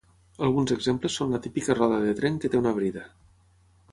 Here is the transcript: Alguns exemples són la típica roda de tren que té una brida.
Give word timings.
Alguns 0.45 0.71
exemples 0.75 1.17
són 1.19 1.35
la 1.35 1.41
típica 1.43 1.77
roda 1.81 2.01
de 2.07 2.15
tren 2.23 2.41
que 2.45 2.53
té 2.55 2.61
una 2.63 2.75
brida. 2.81 3.07